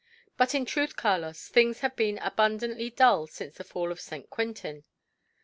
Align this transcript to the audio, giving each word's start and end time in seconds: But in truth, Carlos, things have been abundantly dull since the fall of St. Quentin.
But 0.35 0.55
in 0.55 0.65
truth, 0.65 0.95
Carlos, 0.95 1.47
things 1.47 1.81
have 1.81 1.95
been 1.95 2.17
abundantly 2.17 2.89
dull 2.89 3.27
since 3.27 3.53
the 3.57 3.63
fall 3.63 3.91
of 3.91 4.01
St. 4.01 4.31
Quentin. 4.31 4.83